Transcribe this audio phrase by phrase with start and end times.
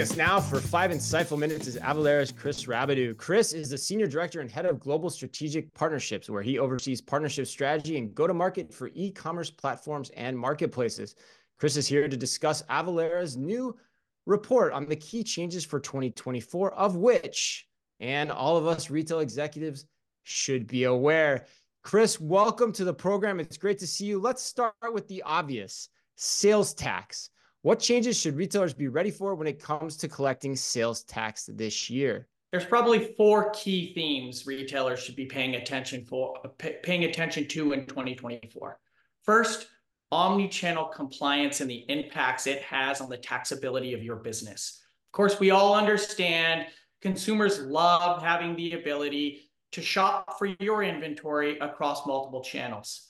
[0.00, 3.14] Joining us now for five insightful minutes is Avalara's Kris Rabideau.
[3.18, 7.46] Kris is the Senior Director and Head of Global Strategic Partnerships, where he oversees partnership
[7.46, 11.16] strategy and go to market for e commerce platforms and marketplaces.
[11.58, 13.76] Kris is here to discuss Avalara's new
[14.24, 17.68] report on the key changes for 2024, of which,
[18.00, 19.84] and all of us retail executives
[20.22, 21.44] should be aware.
[21.82, 23.38] Kris, welcome to the program.
[23.38, 24.18] It's great to see you.
[24.18, 27.28] Let's start with the obvious sales tax.
[27.62, 31.90] What changes should retailers be ready for when it comes to collecting sales tax this
[31.90, 32.26] year?
[32.52, 36.40] There's probably four key themes retailers should be paying attention for
[36.82, 38.78] paying attention to in 2024.
[39.24, 39.66] First,
[40.10, 44.80] omni-channel compliance and the impacts it has on the taxability of your business.
[45.08, 46.66] Of course, we all understand
[47.02, 53.06] consumers love having the ability to shop for your inventory across multiple channels.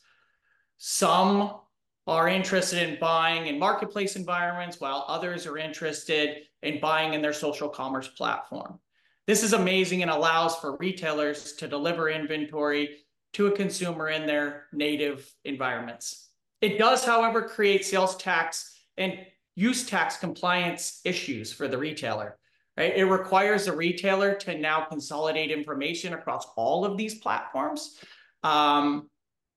[0.77, 1.61] Some
[2.07, 7.33] are interested in buying in marketplace environments, while others are interested in buying in their
[7.33, 8.79] social commerce platform.
[9.27, 12.97] This is amazing and allows for retailers to deliver inventory
[13.35, 16.31] to a consumer in their native environments.
[16.61, 19.19] It does, however, create sales tax and
[19.55, 22.39] use tax compliance issues for the retailer.
[22.77, 22.97] Right?
[22.97, 27.99] It requires the retailer to now consolidate information across all of these platforms,
[28.43, 29.09] um,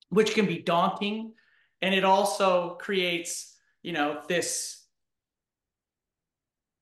[0.10, 1.34] which can be daunting
[1.84, 4.86] and it also creates you know this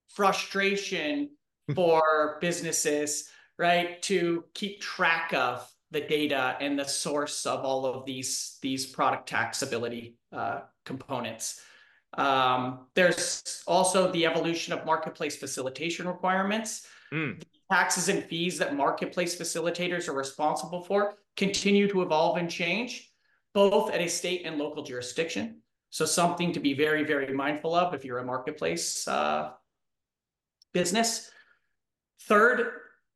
[0.10, 1.30] frustration
[1.76, 8.06] for businesses right to keep track of the data and the source of all of
[8.06, 11.60] these these product taxability uh, components.
[12.14, 16.88] Um, there's also the evolution of marketplace facilitation requirements.
[17.14, 17.44] Mm.
[17.70, 23.11] taxes and fees that marketplace facilitators are responsible for continue to evolve and change
[23.54, 25.62] both at a state and local jurisdiction.
[25.90, 29.52] So something to be very, very mindful of if you're a marketplace uh,
[30.74, 31.30] business.
[32.22, 32.72] Third,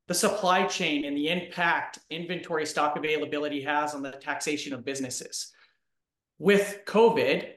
[0.08, 5.52] the supply chain and the impact inventory stock availability has on the taxation of businesses.
[6.38, 7.54] With COVID,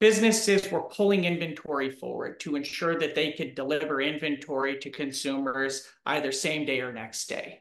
[0.00, 6.32] businesses were pulling inventory forward to ensure that they could deliver inventory to consumers either
[6.32, 7.60] same day or next day.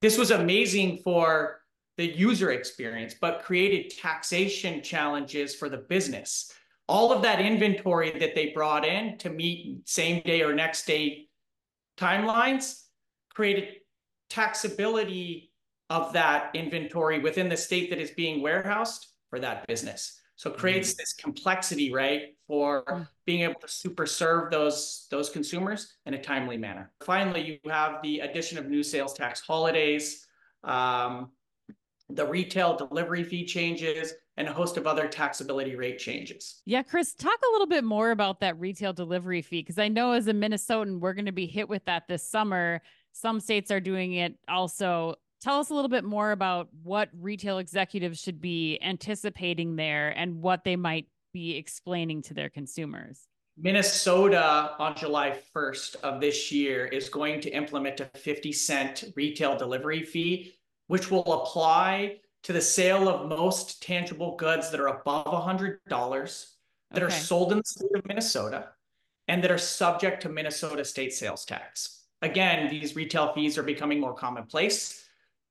[0.00, 1.63] This was amazing for
[1.96, 6.52] the user experience, but created taxation challenges for the business.
[6.88, 11.28] All of that inventory that they brought in to meet same day or next day
[11.96, 12.82] timelines
[13.34, 13.76] created
[14.30, 15.50] taxability
[15.90, 20.20] of that inventory within the state that is being warehoused for that business.
[20.36, 20.98] So it creates mm-hmm.
[20.98, 23.08] this complexity, right, for mm.
[23.24, 26.90] being able to super serve those, those consumers in a timely manner.
[27.04, 30.26] Finally, you have the addition of new sales tax holidays,
[30.64, 31.30] um,
[32.14, 36.62] the retail delivery fee changes, and a host of other taxability rate changes.
[36.64, 40.12] Yeah, Kris, talk a little bit more about that retail delivery fee because I know
[40.12, 42.82] as a Minnesotan, we're going to be hit with that this summer.
[43.12, 45.14] Some states are doing it also.
[45.40, 50.40] Tell us a little bit more about what retail executives should be anticipating there and
[50.40, 53.28] what they might be explaining to their consumers.
[53.56, 59.56] Minnesota on July 1st of this year is going to implement a 50 cent retail
[59.56, 60.54] delivery fee
[60.86, 67.02] which will apply to the sale of most tangible goods that are above $100 that
[67.02, 67.02] okay.
[67.02, 68.68] are sold in the state of Minnesota
[69.28, 72.02] and that are subject to Minnesota state sales tax.
[72.22, 75.04] Again, these retail fees are becoming more commonplace,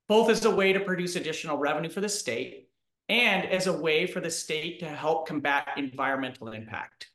[0.08, 2.70] both as a way to produce additional revenue for the state
[3.10, 7.10] and as a way for the state to help combat environmental impact.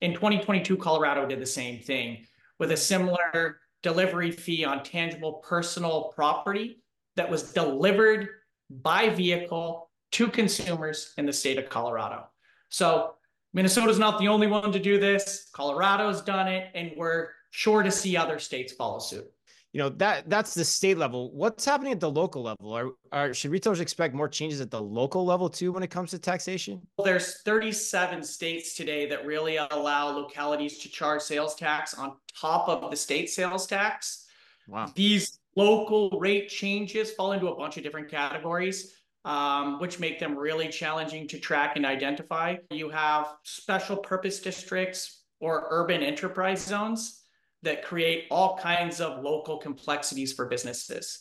[0.00, 2.26] In 2022, Colorado did the same thing
[2.58, 6.82] with a similar delivery fee on tangible personal property
[7.16, 8.28] that was delivered
[8.70, 12.26] by vehicle to consumers in the state of Colorado.
[12.68, 13.14] So
[13.52, 15.48] Minnesota's not the only one to do this.
[15.52, 19.30] Colorado's done it, and we're sure to see other states follow suit.
[19.72, 21.32] You know that that's the state level.
[21.32, 22.72] What's happening at the local level?
[22.72, 26.10] Are, are should retailers expect more changes at the local level too when it comes
[26.10, 26.80] to taxation?
[26.96, 32.68] Well, there's 37 states today that really allow localities to charge sales tax on top
[32.68, 34.26] of the state sales tax.
[34.68, 34.92] Wow.
[34.94, 40.36] These local rate changes fall into a bunch of different categories, um, which make them
[40.36, 42.56] really challenging to track and identify.
[42.70, 47.22] You have special purpose districts or urban enterprise zones
[47.62, 51.20] that create all kinds of local complexities for businesses.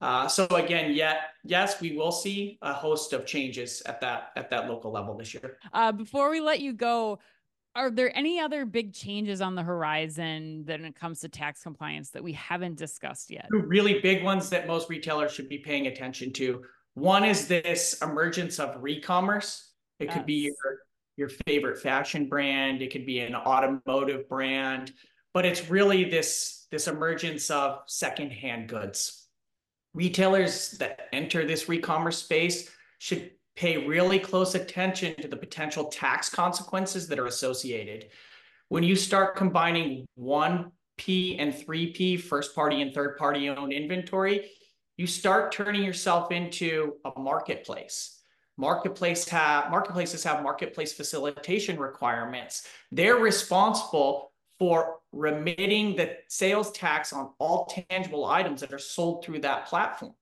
[0.00, 4.48] Uh, so again, yet yes, we will see a host of changes at that at
[4.48, 5.58] that local level this year.
[5.72, 7.18] Uh, before we let you go,
[7.74, 12.10] are there any other big changes on the horizon when it comes to tax compliance
[12.10, 13.46] that we haven't discussed yet?
[13.52, 16.62] Two really big ones that most retailers should be paying attention to.
[16.94, 19.72] One is this emergence of re-commerce.
[20.00, 20.14] It yes.
[20.14, 20.78] could be your,
[21.16, 22.82] your favorite fashion brand.
[22.82, 24.92] It could be an automotive brand
[25.32, 29.26] but it's really this this emergence of secondhand goods.
[29.92, 36.28] Retailers that enter this re-commerce space should pay really close attention to the potential tax
[36.28, 38.08] consequences that are associated.
[38.68, 44.50] When you start combining 1P and 3P, first party and third party owned inventory,
[44.96, 48.20] you start turning yourself into a marketplace.
[48.56, 52.66] Marketplace have marketplaces have marketplace facilitation requirements.
[52.92, 59.40] They're responsible for remitting the sales tax on all tangible items that are sold through
[59.40, 60.12] that platform.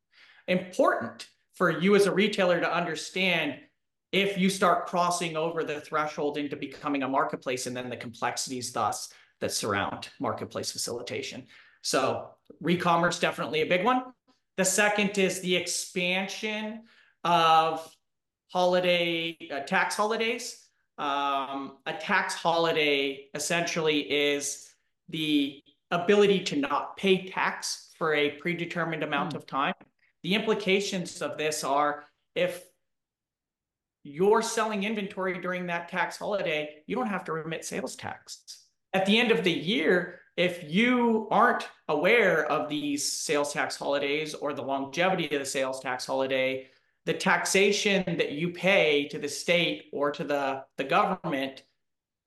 [0.47, 1.27] Important
[1.59, 3.57] for you as a retailer to understand
[4.13, 8.73] if you start crossing over the threshold into becoming a marketplace and then the complexities
[8.73, 11.45] thus that surround marketplace facilitation.
[11.83, 14.05] So re-commerce definitely a big one.
[14.57, 16.85] The second is the expansion
[17.25, 17.93] of
[18.53, 20.65] holiday uh, tax holidays.
[20.97, 24.71] Um, a tax holiday essentially is
[25.09, 29.37] the ability to not pay tax for a predetermined amount mm.
[29.37, 29.75] of time
[30.23, 32.05] the implications of this are
[32.35, 32.65] if
[34.05, 38.67] you're selling inventory during that tax holiday, you don't have to remit sales tax.
[38.95, 44.35] At the end of the year, if you aren't aware of these sales tax holidays
[44.35, 46.69] or the longevity of the sales tax holiday,
[47.05, 51.65] the taxation that you pay to the state or to the, the government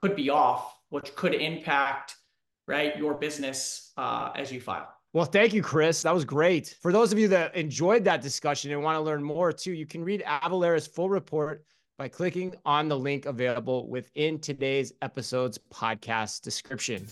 [0.01, 2.15] could be off, which could impact
[2.67, 4.93] right your business uh, as you file.
[5.13, 6.03] Well, thank you, Kris.
[6.03, 6.77] That was great.
[6.81, 9.85] For those of you that enjoyed that discussion and want to learn more too, you
[9.85, 11.65] can read Avalara's full report
[11.97, 17.05] by clicking on the link available within today's episode's podcast description.